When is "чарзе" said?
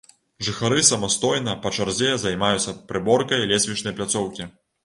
1.77-2.09